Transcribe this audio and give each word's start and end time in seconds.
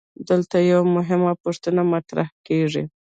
دلته 0.29 0.57
یوه 0.71 0.85
مهمه 0.95 1.31
پوښتنه 1.43 1.81
مطرح 1.93 2.27
کیږي. 2.47 2.83